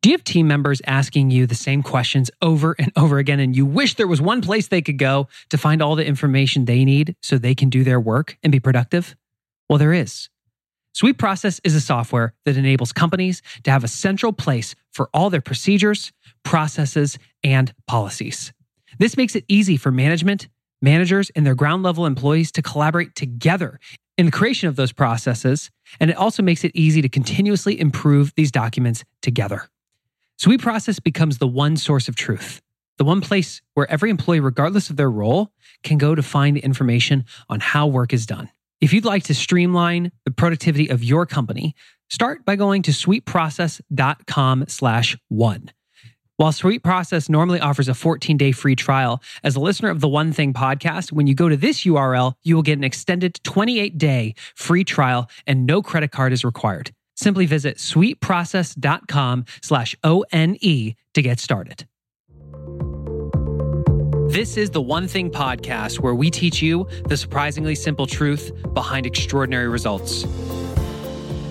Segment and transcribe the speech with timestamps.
[0.00, 3.56] Do you have team members asking you the same questions over and over again, and
[3.56, 6.84] you wish there was one place they could go to find all the information they
[6.84, 9.16] need so they can do their work and be productive?
[9.68, 10.28] Well, there is.
[10.94, 15.30] Sweet Process is a software that enables companies to have a central place for all
[15.30, 16.12] their procedures,
[16.44, 18.52] processes, and policies.
[19.00, 20.48] This makes it easy for management,
[20.80, 23.80] managers, and their ground level employees to collaborate together
[24.16, 25.70] in the creation of those processes.
[25.98, 29.68] And it also makes it easy to continuously improve these documents together.
[30.38, 32.62] Sweet Process becomes the one source of truth,
[32.96, 35.50] the one place where every employee, regardless of their role,
[35.82, 38.48] can go to find information on how work is done.
[38.80, 41.74] If you'd like to streamline the productivity of your company,
[42.08, 45.72] start by going to sweetprocess.com slash one.
[46.36, 50.06] While Sweet Process normally offers a 14 day free trial, as a listener of the
[50.06, 53.98] One Thing podcast, when you go to this URL, you will get an extended 28
[53.98, 56.92] day free trial and no credit card is required.
[57.18, 61.88] Simply visit sweetprocess.com slash ONE to get started.
[64.30, 69.04] This is the One Thing podcast where we teach you the surprisingly simple truth behind
[69.04, 70.26] extraordinary results.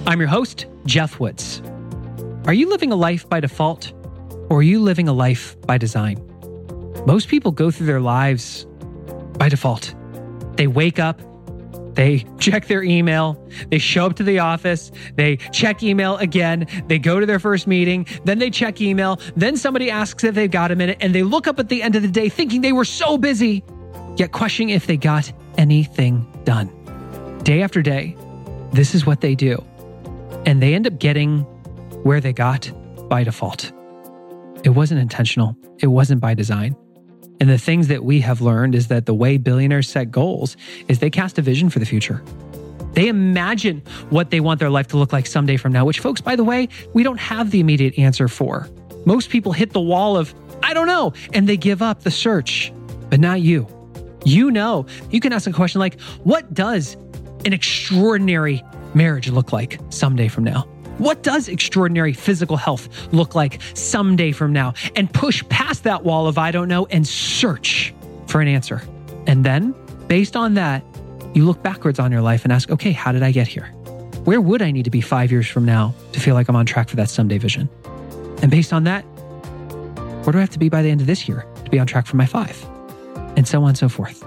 [0.05, 1.61] I'm your host, Geoff Woods.
[2.45, 3.91] Are you living a life by default
[4.49, 6.15] or are you living a life by design?
[7.05, 8.65] Most people go through their lives
[9.37, 9.93] by default.
[10.55, 11.19] They wake up,
[11.97, 16.99] they check their email, they show up to the office, they check email again, they
[16.99, 20.71] go to their first meeting, then they check email, then somebody asks if they've got
[20.71, 22.85] a minute, and they look up at the end of the day thinking they were
[22.85, 23.63] so busy,
[24.15, 26.69] yet questioning if they got anything done.
[27.43, 28.15] Day after day,
[28.73, 29.57] this is what they do.
[30.45, 31.39] And they end up getting
[32.03, 32.71] where they got
[33.09, 33.71] by default.
[34.63, 36.75] It wasn't intentional, it wasn't by design.
[37.39, 40.57] And the things that we have learned is that the way billionaires set goals
[40.88, 42.23] is they cast a vision for the future.
[42.93, 46.19] They imagine what they want their life to look like someday from now, which, folks,
[46.19, 48.67] by the way, we don't have the immediate answer for.
[49.05, 52.73] Most people hit the wall of, I don't know, and they give up the search,
[53.09, 53.67] but not you.
[54.25, 56.95] You know, you can ask a question like, What does
[57.45, 58.64] an extraordinary
[58.95, 60.67] marriage look like someday from now?
[60.97, 64.73] What does extraordinary physical health look like someday from now?
[64.95, 67.93] And push past that wall of I don't know and search
[68.25, 68.81] for an answer.
[69.27, 69.75] And then,
[70.07, 70.83] based on that,
[71.33, 73.67] you look backwards on your life and ask, okay, how did I get here?
[74.23, 76.65] Where would I need to be five years from now to feel like I'm on
[76.65, 77.69] track for that someday vision?
[78.41, 79.02] And based on that,
[80.23, 81.87] where do I have to be by the end of this year to be on
[81.87, 82.61] track for my five?
[83.37, 84.23] And so on and so forth.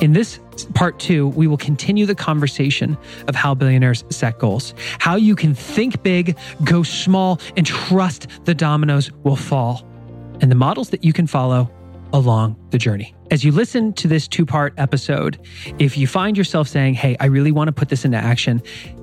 [0.00, 0.38] In this
[0.74, 2.96] part two, we will continue the conversation
[3.28, 8.54] of how billionaires set goals, how you can think big, go small, and trust the
[8.54, 9.86] dominoes will fall,
[10.40, 11.70] and the models that you can follow
[12.12, 13.14] along the journey.
[13.30, 15.38] As you listen to this two part episode,
[15.78, 18.62] if you find yourself saying, Hey, I really want to put this into action,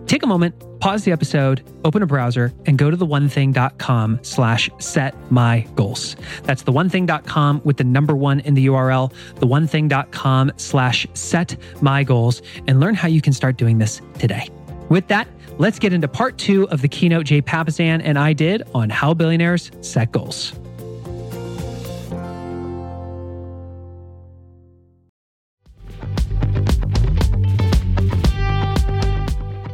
[0.09, 4.69] take a moment, pause the episode, open a browser, and go to the theonething.com slash
[4.79, 6.15] set my goals.
[6.43, 12.03] That's the theonething.com with the number one in the URL, the theonething.com slash set my
[12.03, 14.49] goals, and learn how you can start doing this today.
[14.89, 15.27] With that,
[15.59, 19.13] let's get into part two of the keynote Jay Papasan and I did on how
[19.13, 20.53] billionaires set goals.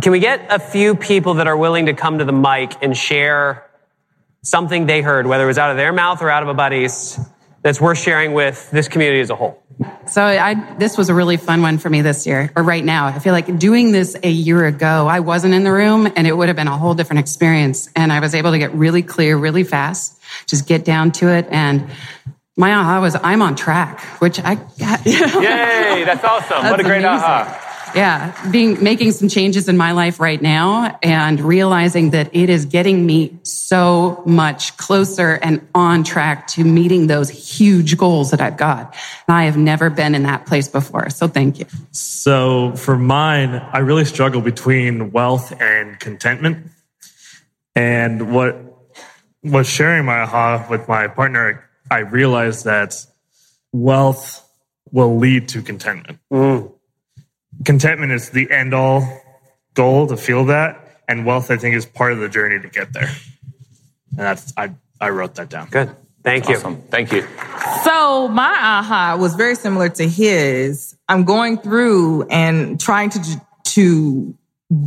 [0.00, 2.96] Can we get a few people that are willing to come to the mic and
[2.96, 3.66] share
[4.42, 7.18] something they heard, whether it was out of their mouth or out of a buddy's,
[7.62, 9.62] that's worth sharing with this community as a whole?
[10.06, 13.06] So I, this was a really fun one for me this year, or right now.
[13.06, 16.36] I feel like doing this a year ago, I wasn't in the room and it
[16.36, 17.90] would have been a whole different experience.
[17.96, 21.46] And I was able to get really clear really fast, just get down to it.
[21.50, 21.90] And
[22.56, 25.04] my aha was, I'm on track, which I got.
[25.06, 26.62] Yay, that's awesome.
[26.62, 27.24] That's what a great amazing.
[27.24, 27.66] aha.
[27.94, 32.64] Yeah, being making some changes in my life right now and realizing that it is
[32.64, 38.56] getting me so much closer and on track to meeting those huge goals that I've
[38.56, 38.96] got.
[39.28, 41.10] And I have never been in that place before.
[41.10, 41.66] So thank you.
[41.92, 46.66] So for mine, I really struggle between wealth and contentment.
[47.74, 48.56] And what
[49.42, 53.06] was sharing my aha with my partner, I realized that
[53.72, 54.46] wealth
[54.92, 56.18] will lead to contentment.
[56.32, 56.72] Mm
[57.64, 59.02] contentment is the end all
[59.74, 62.92] goal to feel that, and wealth, I think, is part of the journey to get
[62.92, 63.10] there.
[64.10, 65.68] And that's I I wrote that down.
[65.70, 65.94] Good.
[66.22, 66.56] Thank you.
[66.56, 66.82] Awesome.
[66.82, 67.22] Thank you.
[67.84, 70.96] So my aha was very similar to his.
[71.08, 74.34] I'm going through and trying to to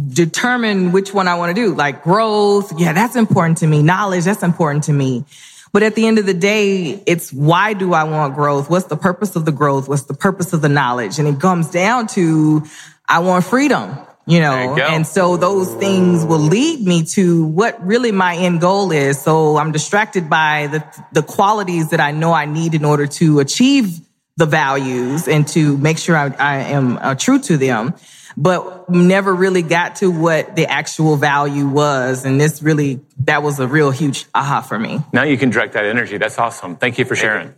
[0.09, 1.73] determine which one I want to do.
[1.73, 3.83] Like growth, yeah, that's important to me.
[3.83, 5.25] Knowledge, that's important to me.
[5.73, 8.69] But at the end of the day, it's why do I want growth?
[8.69, 9.89] What's the purpose of the growth?
[9.89, 11.17] What's the purpose of the knowledge?
[11.17, 12.63] And it comes down to
[13.09, 13.97] I want freedom,
[14.27, 18.61] you know, you and so those things will lead me to what really my end
[18.61, 19.19] goal is.
[19.19, 23.39] So I'm distracted by the, the qualities that I know I need in order to
[23.39, 23.99] achieve
[24.37, 27.95] the values and to make sure I, I am uh, true to them
[28.35, 32.25] but never really got to what the actual value was.
[32.25, 34.99] And this really, that was a real huge aha for me.
[35.11, 36.17] Now you can direct that energy.
[36.17, 36.75] That's awesome.
[36.75, 37.53] Thank you for sharing.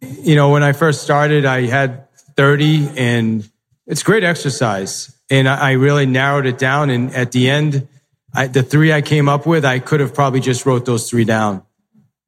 [0.00, 3.48] You know, when I first started, I had 30 and
[3.86, 5.10] it's great exercise.
[5.30, 6.90] And I really narrowed it down.
[6.90, 7.88] And at the end,
[8.34, 11.24] I, the three I came up with, I could have probably just wrote those three
[11.24, 11.62] down.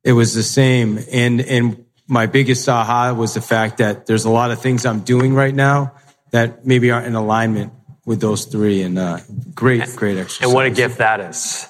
[0.02, 0.99] It was the same.
[1.12, 5.00] And, and my biggest aha was the fact that there's a lot of things I'm
[5.00, 5.93] doing right now
[6.37, 7.73] that maybe aren't in alignment
[8.05, 8.83] with those three.
[8.83, 9.21] And uh,
[9.55, 10.47] great, great exercise.
[10.47, 11.67] And what a gift that is.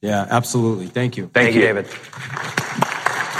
[0.00, 0.86] Yeah, absolutely.
[0.86, 1.24] Thank you.
[1.24, 1.86] Thank, Thank you, David.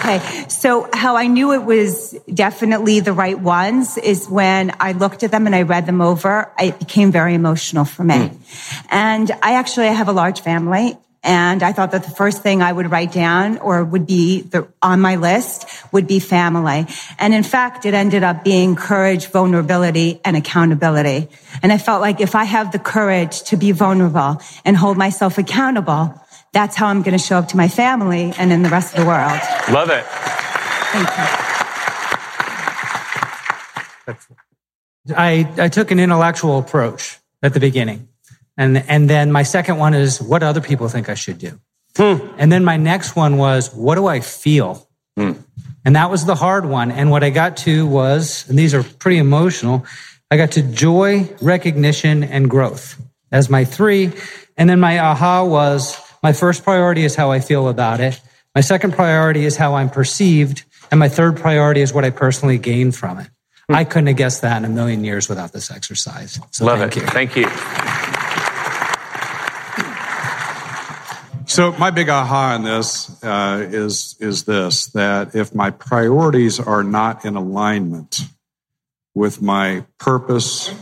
[0.03, 5.23] Okay, so how I knew it was definitely the right ones is when I looked
[5.23, 8.15] at them and I read them over, it became very emotional for me.
[8.15, 8.87] Mm.
[8.91, 12.73] And I actually have a large family and I thought that the first thing I
[12.73, 16.87] would write down or would be the, on my list would be family.
[17.19, 21.29] And in fact, it ended up being courage, vulnerability, and accountability.
[21.63, 25.39] And I felt like if I have the courage to be vulnerable and hold myself
[25.39, 26.21] accountable,
[26.53, 29.01] that's how I'm going to show up to my family and in the rest of
[29.01, 29.41] the world.
[29.71, 30.05] Love it.
[30.93, 31.25] Thank you.
[35.17, 38.09] I, I took an intellectual approach at the beginning.
[38.63, 41.59] And, and then my second one is what other people think I should do.
[41.97, 42.29] Hmm.
[42.39, 44.89] And then my next one was what do I feel?
[45.17, 45.33] Hmm.
[45.85, 46.93] And that was the hard one.
[46.93, 49.85] And what I got to was, and these are pretty emotional,
[50.31, 54.13] I got to joy, recognition, and growth as my three.
[54.57, 58.21] And then my aha was my first priority is how I feel about it.
[58.55, 60.63] My second priority is how I'm perceived.
[60.93, 63.29] And my third priority is what I personally gain from it.
[63.69, 63.75] Hmm.
[63.75, 66.39] I couldn't have guessed that in a million years without this exercise.
[66.53, 67.01] So Love thank it.
[67.01, 67.07] You.
[67.09, 68.12] Thank you.
[71.53, 76.83] So my big aha in this uh, is is this: that if my priorities are
[76.83, 78.21] not in alignment
[79.15, 80.75] with my purpose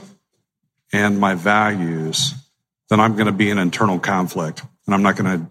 [0.93, 2.35] and my values,
[2.89, 5.51] then I'm going to be in internal conflict, and I'm not going to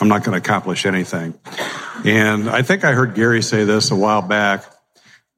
[0.00, 1.38] I'm not going to accomplish anything.
[2.06, 4.64] And I think I heard Gary say this a while back.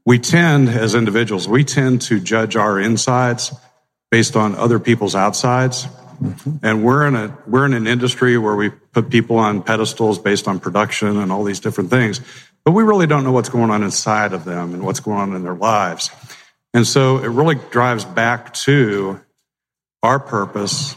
[0.07, 3.53] We tend, as individuals, we tend to judge our insides
[4.13, 5.89] based on other people's outsides.
[6.63, 10.49] And we're in a we're in an industry where we put people on pedestals based
[10.49, 12.21] on production and all these different things,
[12.65, 15.35] but we really don't know what's going on inside of them and what's going on
[15.35, 16.11] in their lives.
[16.75, 19.21] And so it really drives back to
[20.03, 20.97] our purpose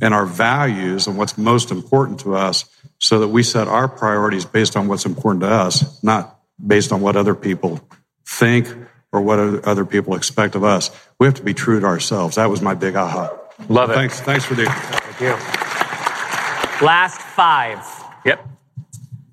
[0.00, 2.64] and our values and what's most important to us
[2.98, 7.00] so that we set our priorities based on what's important to us, not based on
[7.00, 7.80] what other people
[8.26, 8.68] think
[9.12, 10.90] or what other people expect of us.
[11.18, 12.36] We have to be true to ourselves.
[12.36, 13.36] That was my big aha.
[13.68, 13.94] Love it.
[13.94, 14.20] Thanks.
[14.20, 14.66] Thanks for the.
[14.66, 16.84] Thank you.
[16.84, 17.78] Last five.
[18.24, 18.46] Yep.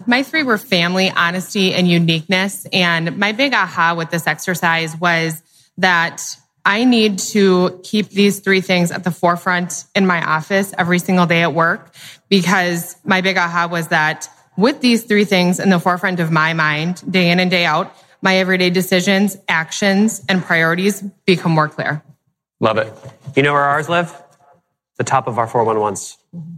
[0.05, 2.65] My three were family, honesty, and uniqueness.
[2.71, 5.41] And my big aha with this exercise was
[5.77, 6.21] that
[6.65, 11.25] I need to keep these three things at the forefront in my office every single
[11.25, 11.93] day at work
[12.27, 16.53] because my big aha was that with these three things in the forefront of my
[16.53, 22.03] mind, day in and day out, my everyday decisions, actions, and priorities become more clear.
[22.59, 22.93] Love it.
[23.35, 24.13] You know where ours live?
[24.97, 26.17] The top of our 411s.
[26.35, 26.55] Mm-hmm.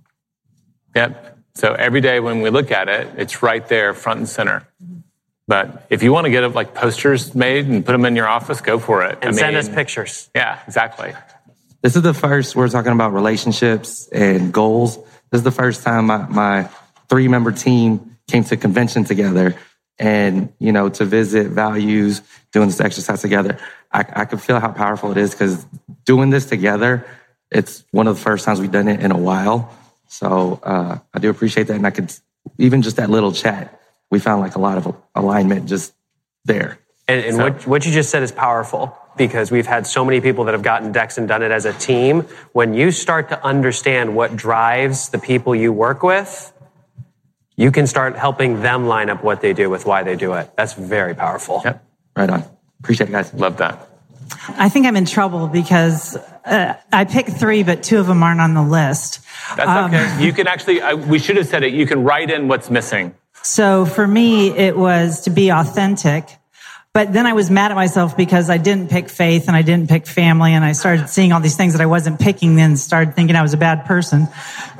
[0.96, 1.38] Yep.
[1.56, 4.68] So every day when we look at it, it's right there, front and center.
[4.82, 5.00] Mm-hmm.
[5.48, 8.62] But if you want to get like posters made and put them in your office,
[8.62, 9.18] go for it.
[9.22, 10.29] And I send mean, us pictures.
[10.36, 11.13] Yeah, exactly.
[11.82, 14.98] This is the first we're talking about relationships and goals.
[15.32, 16.70] This is the first time my, my
[17.10, 19.56] three member team came to convention together
[19.98, 23.58] and, you know, to visit values, doing this exercise together.
[23.91, 25.65] I, I can feel how powerful it is because
[26.05, 27.05] doing this together,
[27.51, 29.75] it's one of the first times we've done it in a while.
[30.08, 31.75] So uh, I do appreciate that.
[31.75, 32.13] And I could,
[32.58, 33.81] even just that little chat,
[34.12, 35.93] we found like a lot of alignment just
[36.46, 36.79] there.
[37.08, 37.43] And, and so.
[37.43, 40.62] what, what you just said is powerful because we've had so many people that have
[40.62, 42.22] gotten decks and done it as a team.
[42.53, 46.53] When you start to understand what drives the people you work with,
[47.55, 50.51] you can start helping them line up what they do with why they do it.
[50.55, 51.62] That's very powerful.
[51.65, 51.86] Yep.
[52.15, 52.59] Right on.
[52.81, 53.33] Appreciate it, guys.
[53.33, 53.88] Love that.
[54.50, 58.41] I think I'm in trouble because uh, I picked three, but two of them aren't
[58.41, 59.19] on the list.
[59.55, 60.24] That's um, okay.
[60.24, 61.74] You can actually, uh, we should have said it.
[61.74, 63.15] You can write in what's missing.
[63.41, 66.27] So for me, it was to be authentic.
[66.91, 69.89] But then I was mad at myself because I didn't pick faith and I didn't
[69.89, 73.15] pick family and I started seeing all these things that I wasn't picking then started
[73.15, 74.27] thinking I was a bad person.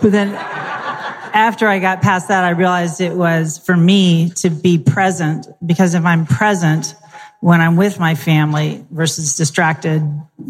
[0.02, 4.80] But then after I got past that, I realized it was for me to be
[4.80, 6.96] present because if I'm present,
[7.42, 10.02] when I'm with my family versus distracted,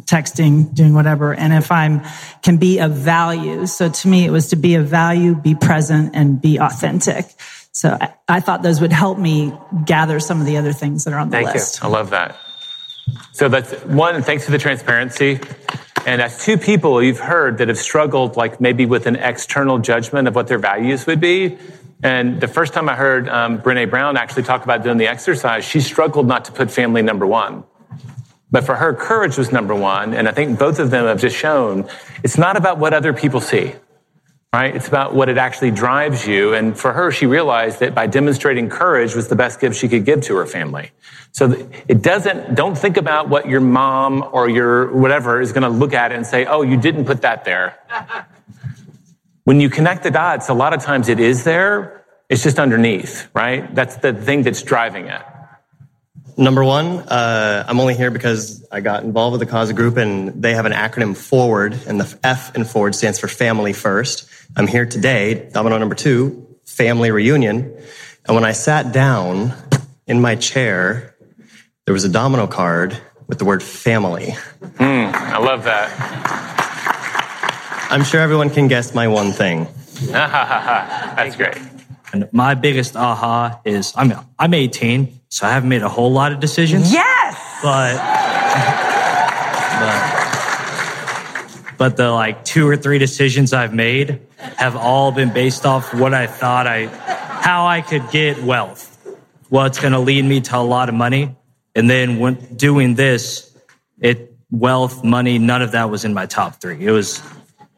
[0.06, 1.34] texting, doing whatever.
[1.34, 2.02] And if I'm,
[2.42, 3.68] can be of value.
[3.68, 7.26] So to me, it was to be of value, be present and be authentic.
[7.72, 9.54] So I, I thought those would help me
[9.86, 11.82] gather some of the other things that are on the Thank list.
[11.82, 11.88] You.
[11.88, 12.36] I love that.
[13.34, 15.40] So that's one, thanks for the transparency.
[16.06, 20.28] And as two people you've heard that have struggled, like maybe with an external judgment
[20.28, 21.58] of what their values would be,
[22.04, 25.66] and the first time I heard um, Brene Brown actually talk about doing the exercise,
[25.66, 27.64] she struggled not to put family number one.
[28.52, 30.14] But for her, courage was number one.
[30.14, 31.88] And I think both of them have just shown
[32.24, 33.74] it's not about what other people see,
[34.54, 34.76] right?
[34.76, 36.54] It's about what it actually drives you.
[36.54, 40.06] And for her, she realized that by demonstrating courage was the best gift she could
[40.06, 40.92] give to her family.
[41.32, 45.70] So it doesn't, don't think about what your mom or your whatever is going to
[45.70, 47.78] look at it and say, oh, you didn't put that there.
[49.50, 52.06] When you connect the dots, a lot of times it is there.
[52.30, 53.74] It's just underneath, right?
[53.74, 55.24] That's the thing that's driving it.
[56.38, 60.44] Number one, uh, I'm only here because I got involved with the cause group and
[60.44, 64.30] they have an acronym forward and the F in forward stands for family first.
[64.56, 67.76] I'm here today, domino number two, family reunion.
[68.28, 69.56] And when I sat down
[70.06, 71.16] in my chair,
[71.86, 74.36] there was a domino card with the word family.
[74.62, 76.49] Mm, I love that.
[77.90, 79.68] I'm sure everyone can guess my one thing.
[80.10, 81.58] That's great.
[82.14, 86.32] And my biggest aha is I'm I'm 18, so I haven't made a whole lot
[86.32, 86.94] of decisions.
[86.94, 87.60] Yes.
[87.64, 87.98] But
[91.70, 95.94] but, but the like two or three decisions I've made have all been based off
[95.94, 98.86] what I thought I how I could get wealth.
[99.50, 101.36] What's going to lead me to a lot of money.
[101.76, 103.58] And then when doing this,
[104.00, 106.86] it wealth, money, none of that was in my top 3.
[106.86, 107.24] It was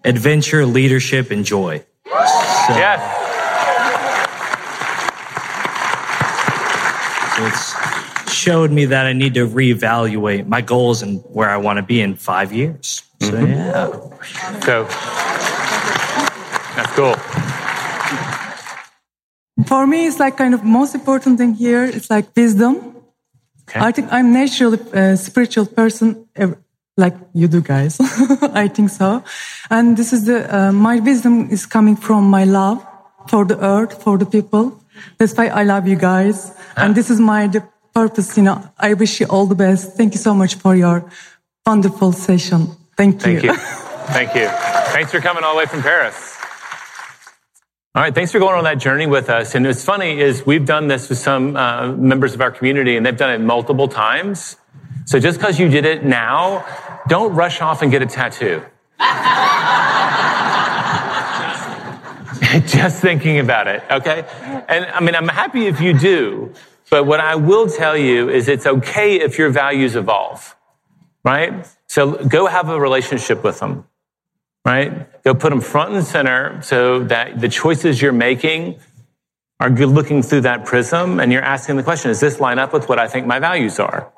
[0.03, 1.79] adventure, leadership, and joy.
[2.05, 2.99] So, yes.
[7.37, 7.81] So it's
[8.33, 12.01] showed me that I need to reevaluate my goals and where I want to be
[12.01, 13.03] in five years.
[13.21, 13.51] So mm-hmm.
[13.51, 13.87] yeah.
[14.65, 14.85] So
[16.75, 17.15] that's cool.
[19.67, 21.83] For me, it's like kind of most important thing here.
[21.83, 22.95] It's like wisdom.
[23.69, 23.79] Okay.
[23.79, 26.27] I think I'm naturally a spiritual person
[26.97, 27.97] like you do guys.
[28.53, 29.23] I think so.
[29.69, 32.85] And this is the uh, my wisdom is coming from my love
[33.27, 34.77] for the earth for the people.
[35.17, 36.51] That's why i love you guys.
[36.75, 38.61] And this is my the purpose you know.
[38.77, 39.97] I wish you all the best.
[39.97, 41.09] Thank you so much for your
[41.65, 42.67] wonderful session.
[42.97, 43.39] Thank you.
[43.39, 43.55] Thank you.
[44.11, 44.47] Thank you.
[44.91, 46.37] Thanks for coming all the way from paris.
[47.93, 49.53] All right, thanks for going on that journey with us.
[49.53, 53.05] And what's funny is we've done this with some uh, members of our community, and
[53.05, 54.55] they've done it multiple times.
[55.05, 56.65] So just because you did it now,
[57.07, 58.63] don't rush off and get a tattoo.
[62.67, 64.25] just thinking about it, okay?
[64.67, 66.53] And I mean, I'm happy if you do,
[66.89, 70.55] but what I will tell you is it's okay if your values evolve,
[71.23, 71.67] right?
[71.87, 73.85] So go have a relationship with them,
[74.65, 75.07] right?
[75.23, 78.79] Go put them front and center so that the choices you're making
[79.59, 82.89] are looking through that prism and you're asking the question, does this line up with
[82.89, 84.11] what I think my values are?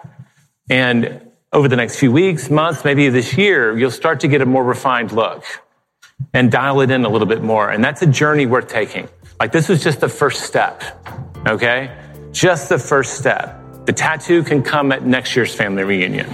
[0.70, 4.46] And over the next few weeks, months, maybe this year, you'll start to get a
[4.46, 5.43] more refined look
[6.34, 7.70] and dial it in a little bit more.
[7.70, 9.08] And that's a journey worth taking.
[9.39, 10.84] Like this was just the first step.
[11.46, 11.96] Okay.
[12.32, 13.60] Just the first step.
[13.86, 16.29] The tattoo can come at next year's family reunion.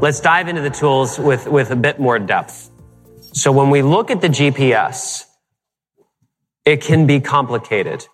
[0.00, 2.70] Let's dive into the tools with, with a bit more depth.
[3.32, 5.24] So when we look at the GPS,
[6.66, 8.06] it can be complicated.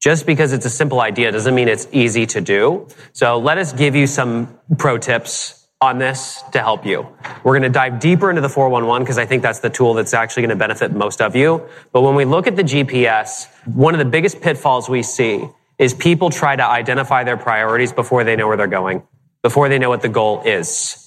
[0.00, 2.86] Just because it's a simple idea doesn't mean it's easy to do.
[3.12, 7.06] So let us give you some pro tips on this to help you.
[7.44, 10.14] We're going to dive deeper into the 411 because I think that's the tool that's
[10.14, 11.66] actually going to benefit most of you.
[11.92, 15.94] But when we look at the GPS, one of the biggest pitfalls we see is
[15.94, 19.02] people try to identify their priorities before they know where they're going,
[19.42, 21.04] before they know what the goal is.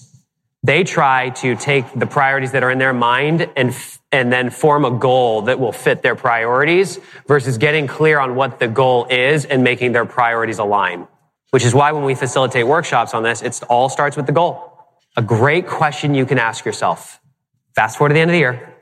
[0.62, 3.74] They try to take the priorities that are in their mind and,
[4.12, 8.60] and then form a goal that will fit their priorities versus getting clear on what
[8.60, 11.08] the goal is and making their priorities align.
[11.50, 14.78] Which is why when we facilitate workshops on this, it all starts with the goal.
[15.16, 17.20] A great question you can ask yourself.
[17.74, 18.74] Fast forward to the end of the year.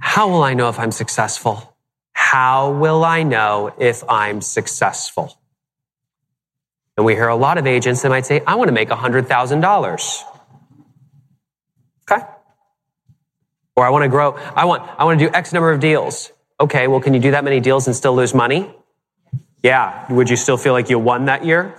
[0.00, 1.76] How will I know if I'm successful?
[2.12, 5.36] How will I know if I'm successful?
[6.96, 10.22] And we hear a lot of agents that might say, I want to make $100,000.
[12.10, 12.24] Okay.
[13.76, 14.32] Or I want to grow.
[14.32, 16.32] I want, I want to do X number of deals.
[16.60, 16.86] Okay.
[16.88, 18.74] Well, can you do that many deals and still lose money?
[19.62, 20.10] Yeah.
[20.12, 21.74] Would you still feel like you won that year?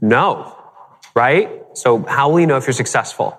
[0.00, 0.56] No.
[1.14, 1.62] Right?
[1.74, 3.38] So how will you know if you're successful?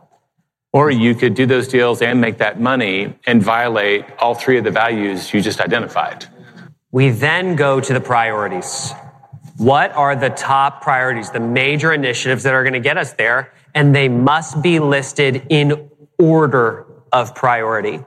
[0.71, 4.63] Or you could do those deals and make that money and violate all three of
[4.63, 6.25] the values you just identified.
[6.91, 8.91] We then go to the priorities.
[9.57, 13.53] What are the top priorities, the major initiatives that are going to get us there?
[13.75, 18.03] And they must be listed in order of priority,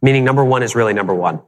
[0.00, 1.42] meaning number one is really number one.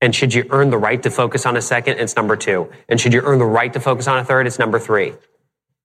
[0.00, 2.72] And should you earn the right to focus on a second, it's number two.
[2.88, 5.12] And should you earn the right to focus on a third, it's number three.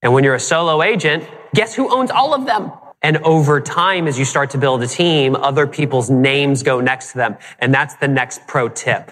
[0.02, 2.72] And when you're a solo agent, guess who owns all of them?
[3.02, 7.12] And over time, as you start to build a team, other people's names go next
[7.12, 7.38] to them.
[7.60, 9.12] And that's the next pro tip.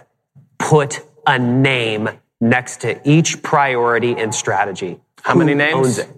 [0.58, 2.10] Put a name
[2.41, 5.00] next to each priority and strategy.
[5.22, 5.75] How Who many names?
[5.75, 6.10] Owns it?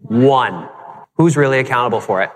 [0.00, 0.68] One.
[1.16, 2.30] Who's really accountable for it?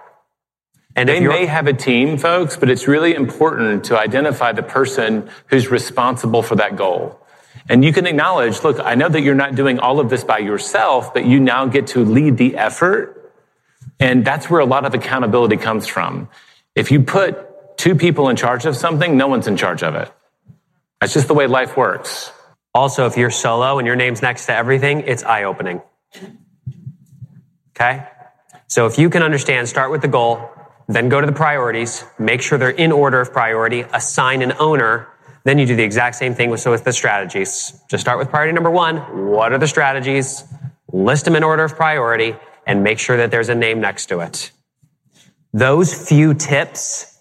[0.94, 5.30] And they may have a team, folks, but it's really important to identify the person
[5.46, 7.18] who's responsible for that goal.
[7.68, 10.38] And you can acknowledge, look, I know that you're not doing all of this by
[10.38, 13.22] yourself, but you now get to lead the effort
[14.02, 16.28] and that's where a lot of accountability comes from.
[16.74, 20.12] If you put two people in charge of something, no one's in charge of it.
[21.00, 22.32] That's just the way life works.
[22.74, 25.82] Also, if you're solo and your name's next to everything, it's eye opening.
[27.76, 28.04] Okay?
[28.66, 30.50] So if you can understand, start with the goal,
[30.88, 35.08] then go to the priorities, make sure they're in order of priority, assign an owner,
[35.44, 37.80] then you do the exact same thing with, so with the strategies.
[37.88, 38.96] Just start with priority number one.
[39.30, 40.44] What are the strategies?
[40.92, 44.20] List them in order of priority and make sure that there's a name next to
[44.20, 44.52] it.
[45.52, 47.18] Those few tips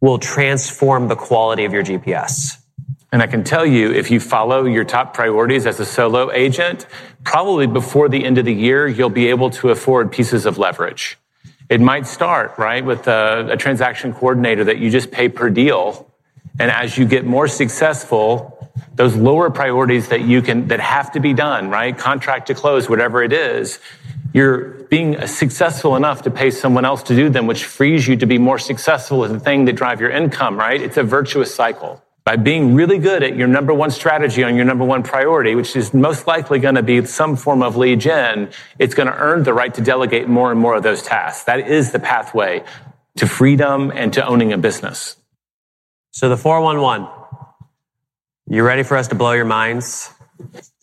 [0.00, 2.62] will transform the quality of your GPS.
[3.10, 6.86] And I can tell you, if you follow your top priorities as a solo agent,
[7.24, 11.18] probably before the end of the year, you'll be able to afford pieces of leverage.
[11.68, 16.10] It might start, right, with a, a transaction coordinator that you just pay per deal.
[16.58, 21.20] And as you get more successful, those lower priorities that you can, that have to
[21.20, 21.96] be done, right?
[21.96, 23.80] Contract to close, whatever it is,
[24.32, 28.26] you're being successful enough to pay someone else to do them, which frees you to
[28.26, 30.80] be more successful in the thing that drive your income, right?
[30.80, 32.02] It's a virtuous cycle.
[32.28, 35.74] By being really good at your number one strategy on your number one priority, which
[35.74, 39.44] is most likely going to be some form of lead gen, it's going to earn
[39.44, 41.44] the right to delegate more and more of those tasks.
[41.44, 42.64] That is the pathway
[43.16, 45.16] to freedom and to owning a business.
[46.10, 47.08] So the 411.
[48.50, 50.10] You ready for us to blow your minds?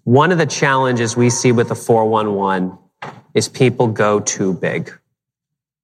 [0.04, 2.76] One of the challenges we see with the 411
[3.36, 4.92] is people go too big.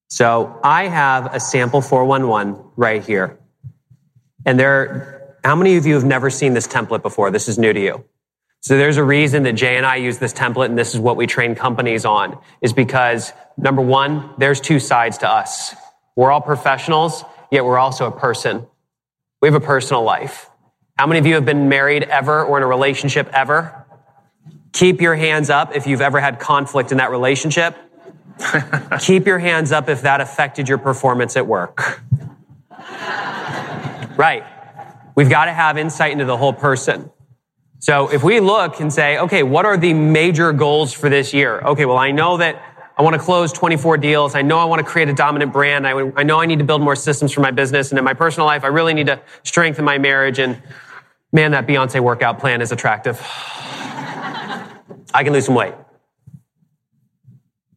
[0.10, 3.38] So I have a sample 411 right here.
[4.43, 7.32] And there, how many of you have never seen this template before?
[7.32, 8.04] This is new to you.
[8.62, 11.18] So there's a reason that Jay and I use this template and this is what
[11.18, 15.74] we train companies on is because number one, there's two sides to us.
[16.16, 18.68] We're all professionals, yet we're also a person.
[19.42, 20.48] We have a personal life.
[21.00, 23.84] How many of you have been married ever or in a relationship ever?
[24.74, 27.76] Keep your hands up if you've ever had conflict in that relationship.
[29.00, 32.04] Keep your hands up if that affected your performance at work.
[34.18, 34.44] right.
[35.15, 37.12] We've got to have insight into the whole person.
[37.80, 41.60] So if we look and say, okay, what are the major goals for this year?
[41.62, 42.62] Okay, well, I know that
[42.97, 44.36] I want to close 24 deals.
[44.36, 45.88] I know I want to create a dominant brand.
[45.88, 47.89] I, I know I need to build more systems for my business.
[47.91, 50.38] And in my personal life, I really need to strengthen my marriage.
[50.38, 50.62] And
[51.32, 53.19] man, that Beyonce workout plan is attractive.
[55.13, 55.74] I can lose some weight.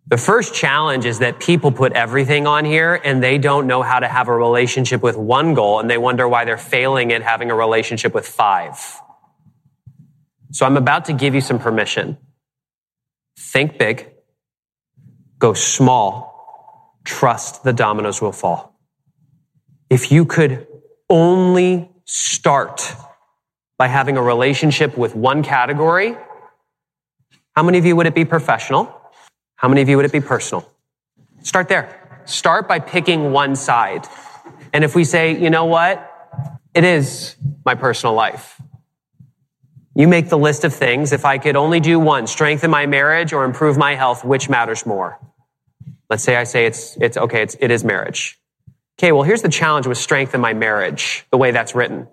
[0.06, 4.00] The first challenge is that people put everything on here and they don't know how
[4.00, 7.50] to have a relationship with one goal and they wonder why they're failing at having
[7.50, 9.00] a relationship with five.
[10.52, 12.18] So I'm about to give you some permission.
[13.38, 14.10] Think big,
[15.38, 18.78] go small, trust the dominoes will fall.
[19.88, 20.66] If you could
[21.08, 22.94] only start
[23.78, 26.14] by having a relationship with one category,
[27.56, 29.00] how many of you would it be professional?
[29.64, 30.70] How many of you would it be personal?
[31.40, 32.20] Start there.
[32.26, 34.06] Start by picking one side.
[34.74, 36.60] And if we say, you know what?
[36.74, 38.60] It is my personal life.
[39.94, 41.12] You make the list of things.
[41.12, 44.84] If I could only do one, strengthen my marriage or improve my health, which matters
[44.84, 45.18] more?
[46.10, 48.38] Let's say I say it's, it's okay, it's, it is marriage.
[48.98, 52.06] Okay, well, here's the challenge with strengthen my marriage, the way that's written.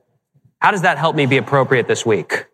[0.61, 2.45] How does that help me be appropriate this week?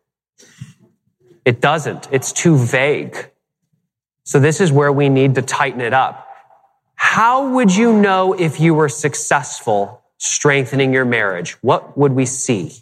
[1.45, 2.07] It doesn't.
[2.11, 3.29] It's too vague.
[4.27, 6.27] So this is where we need to tighten it up.
[6.95, 11.53] How would you know if you were successful strengthening your marriage?
[11.61, 12.73] What would we see?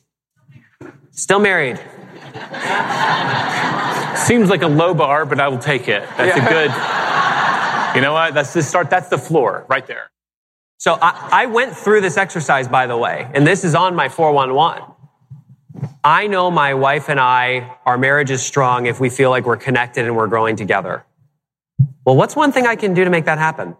[1.11, 1.77] Still married.
[4.17, 6.01] Seems like a low bar, but I will take it.
[6.17, 6.45] That's yeah.
[6.45, 7.95] a good.
[7.95, 8.33] You know what?
[8.33, 8.89] That's the start.
[8.89, 10.09] That's the floor right there.
[10.79, 14.09] So I, I went through this exercise, by the way, and this is on my
[14.09, 14.81] 411.
[16.03, 19.57] I know my wife and I, our marriage is strong if we feel like we're
[19.57, 21.05] connected and we're growing together.
[22.05, 23.75] Well, what's one thing I can do to make that happen?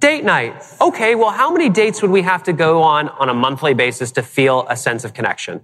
[0.00, 0.64] Date night.
[0.80, 4.10] Okay, well, how many dates would we have to go on on a monthly basis
[4.12, 5.60] to feel a sense of connection?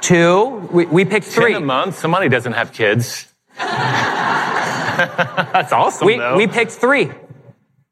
[0.00, 0.68] Two.
[0.70, 1.54] We, we picked three.
[1.54, 1.98] Ten a month.
[1.98, 3.26] Somebody doesn't have kids.
[3.58, 6.06] That's awesome.
[6.06, 6.36] We, though.
[6.36, 7.10] we picked three.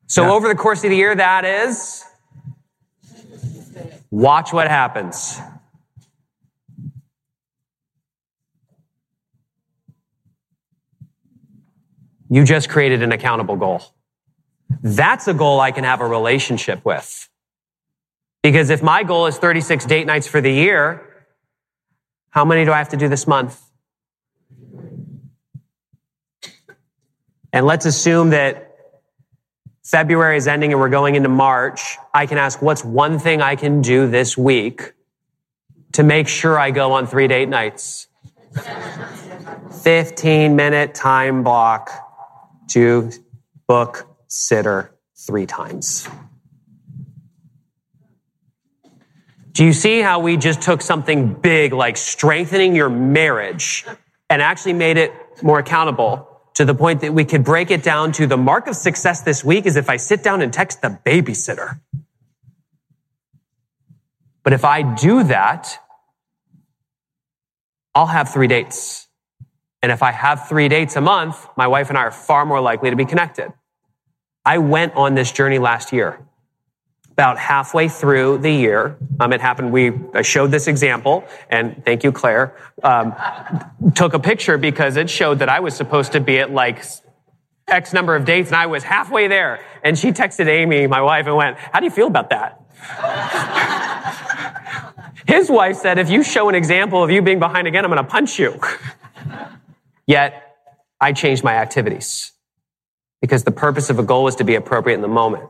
[0.06, 0.32] So yeah.
[0.32, 2.04] over the course of the year, that is
[4.12, 5.40] watch what happens.
[12.34, 13.80] You just created an accountable goal.
[14.82, 17.28] That's a goal I can have a relationship with.
[18.42, 21.28] Because if my goal is 36 date nights for the year,
[22.30, 23.62] how many do I have to do this month?
[27.52, 28.78] And let's assume that
[29.84, 31.98] February is ending and we're going into March.
[32.12, 34.92] I can ask, what's one thing I can do this week
[35.92, 38.08] to make sure I go on three date nights?
[39.84, 42.03] 15 minute time block
[42.68, 43.10] to
[43.66, 46.08] book sitter three times.
[49.52, 53.86] Do you see how we just took something big like strengthening your marriage
[54.28, 58.12] and actually made it more accountable to the point that we could break it down
[58.12, 60.98] to the mark of success this week is if I sit down and text the
[61.04, 61.80] babysitter.
[64.42, 65.78] But if I do that,
[67.94, 69.08] I'll have three dates.
[69.84, 72.58] And if I have three dates a month, my wife and I are far more
[72.58, 73.52] likely to be connected.
[74.42, 76.20] I went on this journey last year.
[77.10, 79.72] About halfway through the year, um, it happened.
[79.72, 82.56] We I showed this example, and thank you, Claire.
[82.82, 83.14] Um,
[83.94, 86.82] took a picture because it showed that I was supposed to be at like
[87.68, 89.60] X number of dates, and I was halfway there.
[89.82, 92.58] And she texted Amy, my wife, and went, "How do you feel about that?"
[95.26, 98.02] His wife said, "If you show an example of you being behind again, I'm going
[98.02, 98.58] to punch you."
[100.06, 100.56] Yet,
[101.00, 102.32] I changed my activities
[103.20, 105.48] because the purpose of a goal is to be appropriate in the moment.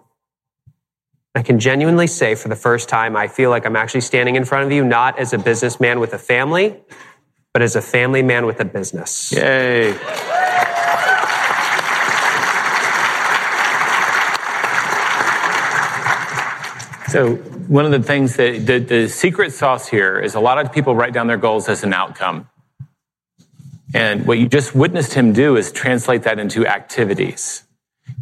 [1.34, 4.44] I can genuinely say for the first time, I feel like I'm actually standing in
[4.44, 6.80] front of you, not as a businessman with a family,
[7.52, 9.32] but as a family man with a business.
[9.32, 9.92] Yay.
[17.08, 17.36] So,
[17.68, 20.96] one of the things that the, the secret sauce here is a lot of people
[20.96, 22.48] write down their goals as an outcome.
[23.94, 27.62] And what you just witnessed him do is translate that into activities.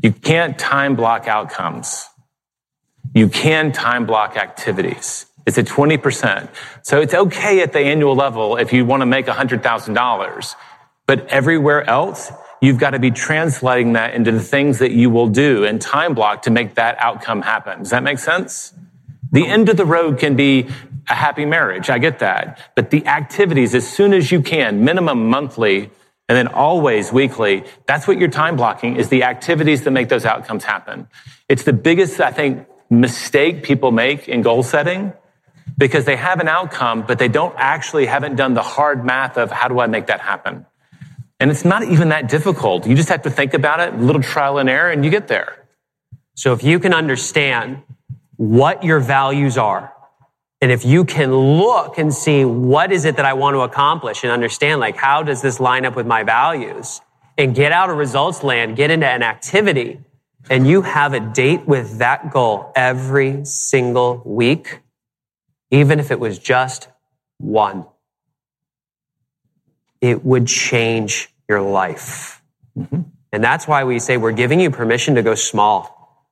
[0.02, 2.06] You can't time block outcomes.
[3.14, 5.26] You can time block activities.
[5.46, 6.48] It's at 20%.
[6.82, 10.54] So it's okay at the annual level if you want to make $100,000.
[11.06, 12.30] But everywhere else,
[12.60, 16.14] you've got to be translating that into the things that you will do and time
[16.14, 17.80] block to make that outcome happen.
[17.80, 18.72] Does that make sense?
[19.32, 20.68] The end of the road can be
[21.12, 21.90] a happy marriage.
[21.90, 22.72] I get that.
[22.74, 25.90] But the activities, as soon as you can, minimum monthly,
[26.28, 30.24] and then always weekly, that's what you're time blocking is the activities that make those
[30.24, 31.06] outcomes happen.
[31.48, 35.12] It's the biggest, I think, mistake people make in goal setting
[35.76, 39.50] because they have an outcome, but they don't actually haven't done the hard math of
[39.50, 40.64] how do I make that happen?
[41.38, 42.86] And it's not even that difficult.
[42.86, 45.28] You just have to think about it, a little trial and error, and you get
[45.28, 45.66] there.
[46.34, 47.82] So if you can understand
[48.36, 49.91] what your values are,
[50.62, 54.22] and if you can look and see what is it that I want to accomplish
[54.22, 57.00] and understand, like, how does this line up with my values
[57.36, 59.98] and get out of results land, get into an activity
[60.48, 64.80] and you have a date with that goal every single week,
[65.72, 66.88] even if it was just
[67.38, 67.84] one,
[70.00, 72.40] it would change your life.
[72.78, 73.02] Mm-hmm.
[73.32, 76.30] And that's why we say we're giving you permission to go small.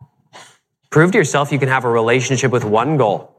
[0.90, 3.29] Prove to yourself you can have a relationship with one goal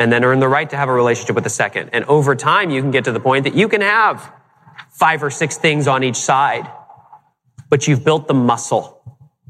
[0.00, 1.90] and then earn the right to have a relationship with the second.
[1.92, 4.32] And over time, you can get to the point that you can have
[4.90, 6.68] five or six things on each side,
[7.68, 9.02] but you've built the muscle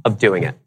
[0.04, 0.58] of doing it.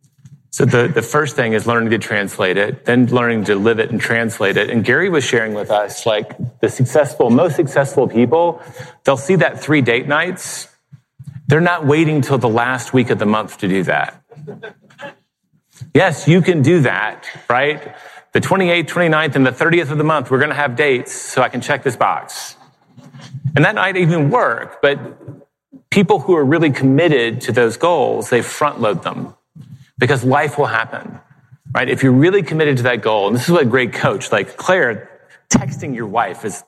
[0.51, 3.91] So the, the first thing is learning to translate it, then learning to live it
[3.91, 4.69] and translate it.
[4.69, 8.61] And Gary was sharing with us, like the successful, most successful people,
[9.03, 10.69] they'll see that three date nights.
[11.47, 14.23] They're not waiting till the last week of the month to do that.
[15.93, 17.95] Yes, you can do that, right?
[18.33, 21.43] The 28th, 29th, and the 30th of the month, we're going to have dates so
[21.43, 22.55] I can check this box.
[23.55, 24.99] And that might even work, but
[25.91, 29.35] people who are really committed to those goals, they front load them
[29.99, 31.19] because life will happen,
[31.71, 31.87] right?
[31.87, 34.57] If you're really committed to that goal, and this is what a great coach like
[34.57, 35.11] Claire
[35.49, 36.63] texting your wife is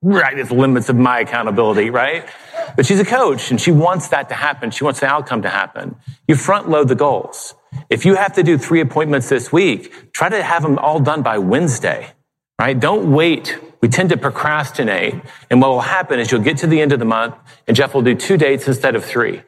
[0.00, 2.26] right at the limits of my accountability, right?
[2.74, 4.70] But she's a coach and she wants that to happen.
[4.70, 5.96] She wants the outcome to happen.
[6.26, 7.54] You front load the goals.
[7.88, 11.22] If you have to do three appointments this week, try to have them all done
[11.22, 12.12] by Wednesday,
[12.58, 12.78] right?
[12.78, 13.58] Don't wait.
[13.80, 15.14] We tend to procrastinate.
[15.50, 17.34] And what will happen is you'll get to the end of the month
[17.66, 19.42] and Geoff will do two dates instead of three.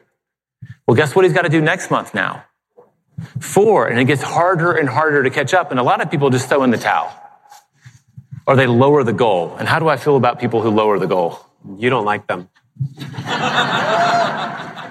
[0.87, 2.45] Well, guess what he's got to do next month now?
[3.39, 3.87] Four.
[3.87, 5.71] And it gets harder and harder to catch up.
[5.71, 7.13] And a lot of people just throw in the towel
[8.45, 9.55] or they lower the goal.
[9.57, 11.39] And how do I feel about people who lower the goal?
[11.77, 12.49] You don't like them.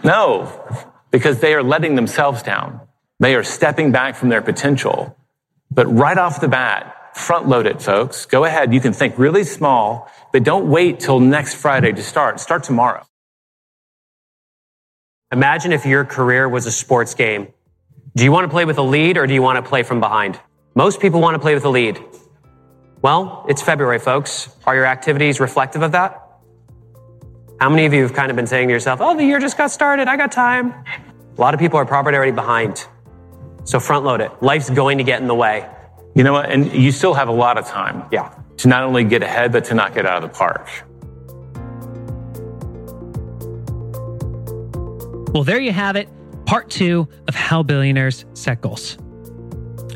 [0.04, 2.80] no, because they are letting themselves down.
[3.22, 5.16] They are stepping back from their potential.
[5.70, 8.26] But right off the bat, front load it, folks.
[8.26, 8.74] Go ahead.
[8.74, 12.40] You can think really small, but don't wait till next Friday to start.
[12.40, 13.04] Start tomorrow.
[15.30, 17.46] Imagine if your career was a sports game.
[18.16, 20.00] Do you want to play with a lead or do you want to play from
[20.00, 20.40] behind?
[20.74, 22.00] Most people want to play with a lead.
[23.02, 24.48] Well, it's February, folks.
[24.66, 26.20] Are your activities reflective of that?
[27.60, 29.56] How many of you have kind of been saying to yourself, oh, the year just
[29.56, 30.08] got started.
[30.08, 30.72] I got time.
[31.38, 32.84] A lot of people are probably already behind.
[33.64, 34.30] So front load it.
[34.40, 35.68] Life's going to get in the way.
[36.14, 36.50] You know what?
[36.50, 38.04] And you still have a lot of time.
[38.10, 38.34] Yeah.
[38.58, 40.68] To not only get ahead, but to not get out of the park.
[45.32, 46.08] Well, there you have it.
[46.44, 48.98] Part two of how billionaires set goals.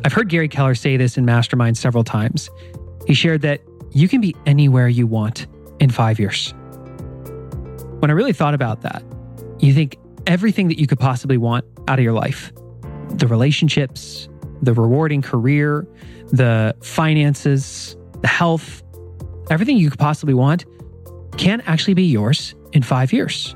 [0.05, 2.49] I've heard Gary Keller say this in Mastermind several times.
[3.07, 5.47] He shared that you can be anywhere you want
[5.81, 6.55] in five years.
[7.99, 9.03] When I really thought about that,
[9.59, 12.53] you think everything that you could possibly want out of your life
[13.11, 14.29] the relationships,
[14.63, 15.87] the rewarding career,
[16.29, 18.83] the finances, the health,
[19.51, 20.65] everything you could possibly want
[21.37, 23.55] can actually be yours in five years.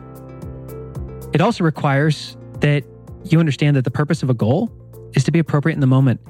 [1.32, 2.84] It also requires that
[3.24, 4.70] you understand that the purpose of a goal
[5.14, 6.20] is to be appropriate in the moment.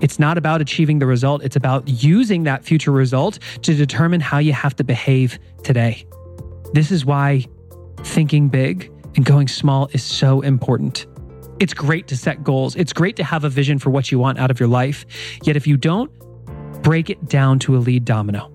[0.00, 4.38] It's not about achieving the result, it's about using that future result to determine how
[4.38, 6.04] you have to behave today.
[6.72, 7.46] This is why
[8.00, 11.06] thinking big and going small is so important.
[11.62, 12.74] It's great to set goals.
[12.74, 15.06] It's great to have a vision for what you want out of your life.
[15.44, 16.10] Yet if you don't
[16.82, 18.50] break it down to a lead domino,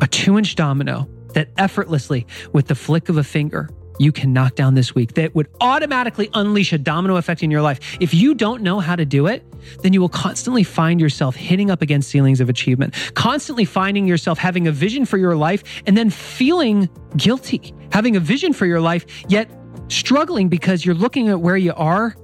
[0.00, 4.54] a two inch domino that effortlessly, with the flick of a finger, you can knock
[4.54, 7.80] down this week that would automatically unleash a domino effect in your life.
[8.00, 9.44] If you don't know how to do it,
[9.82, 14.38] then you will constantly find yourself hitting up against ceilings of achievement, constantly finding yourself
[14.38, 18.80] having a vision for your life and then feeling guilty, having a vision for your
[18.80, 19.50] life, yet
[19.88, 22.14] struggling because you're looking at where you are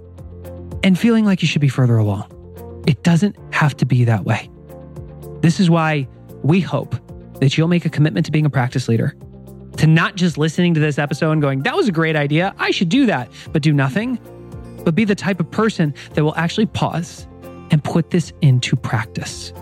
[0.83, 2.83] and feeling like you should be further along.
[2.87, 4.51] It doesn't have to be that way.
[5.41, 6.09] This is why
[6.43, 6.95] we hope
[7.41, 9.17] that you'll make a commitment to being a practice leader,
[9.77, 12.71] to not just listening to this episode and going, that was a great idea, I
[12.71, 14.19] should do that, but do nothing,
[14.85, 17.27] but be the type of person that will actually pause
[17.71, 19.53] and put this into practice.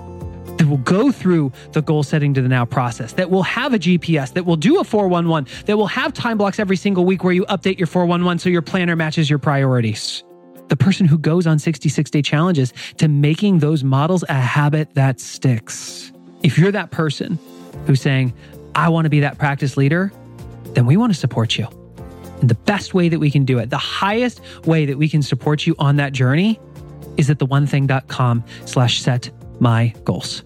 [0.56, 3.78] That will go through the goal setting to the now process, that will have a
[3.78, 7.33] GPS, that will do a 411, that will have time blocks every single week where
[7.33, 10.22] you update your 411 so your planner matches your priorities
[10.70, 15.20] the person who goes on 66 day challenges to making those models a habit that
[15.20, 16.12] sticks.
[16.42, 17.38] If you're that person
[17.87, 18.33] who's saying,
[18.74, 20.12] I want to be that practice leader,
[20.74, 21.66] then we want to support you.
[22.40, 25.22] And the best way that we can do it, the highest way that we can
[25.22, 26.59] support you on that journey
[27.16, 30.44] is at theonething.com slash set my goals.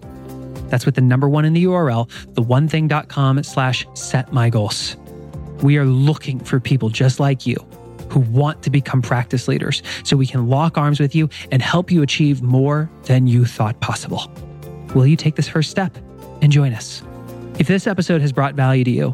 [0.69, 4.97] That's with the number one in the URL, theonething.com slash set my goals.
[5.61, 7.55] We are looking for people just like you
[8.09, 11.91] who want to become practice leaders so we can lock arms with you and help
[11.91, 14.31] you achieve more than you thought possible.
[14.93, 15.97] Will you take this first step
[16.41, 17.03] and join us?
[17.59, 19.11] If this episode has brought value to you,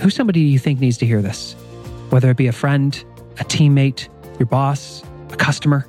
[0.00, 1.54] who's somebody do you think needs to hear this?
[2.10, 3.02] Whether it be a friend,
[3.38, 5.86] a teammate, your boss, a customer,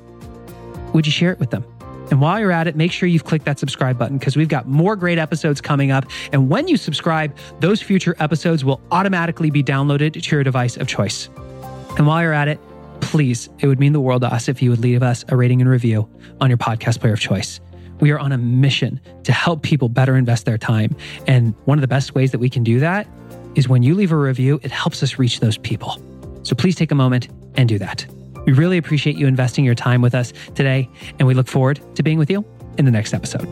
[0.92, 1.64] would you share it with them?
[2.10, 4.68] And while you're at it, make sure you've clicked that subscribe button because we've got
[4.68, 6.04] more great episodes coming up.
[6.30, 10.86] And when you subscribe, those future episodes will automatically be downloaded to your device of
[10.86, 11.30] choice.
[11.96, 12.58] And while you're at it,
[13.00, 15.60] please, it would mean the world to us if you would leave us a rating
[15.60, 16.08] and review
[16.40, 17.60] on your podcast player of choice.
[18.00, 20.96] We are on a mission to help people better invest their time.
[21.26, 23.06] And one of the best ways that we can do that
[23.54, 26.00] is when you leave a review, it helps us reach those people.
[26.42, 28.06] So please take a moment and do that.
[28.46, 32.02] We really appreciate you investing your time with us today, and we look forward to
[32.02, 32.44] being with you
[32.78, 33.46] in the next episode.